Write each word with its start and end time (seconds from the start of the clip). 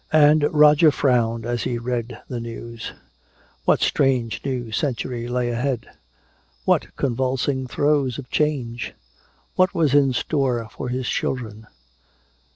And 0.13 0.51
Roger 0.51 0.89
frowned 0.89 1.45
as 1.45 1.61
he 1.61 1.77
read 1.77 2.19
the 2.27 2.39
news. 2.39 2.91
What 3.65 3.81
strange 3.81 4.41
new 4.43 4.71
century 4.71 5.27
lay 5.27 5.51
ahead? 5.51 5.89
What 6.65 6.95
convulsing 6.95 7.67
throes 7.67 8.17
of 8.17 8.27
change? 8.31 8.95
What 9.55 9.75
was 9.75 9.93
in 9.93 10.13
store 10.13 10.67
for 10.71 10.89
his 10.89 11.07
children? 11.07 11.67